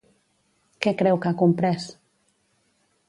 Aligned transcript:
Què 0.85 0.93
creu 1.03 1.21
que 1.25 1.29
ha 1.33 1.37
comprès? 1.43 1.85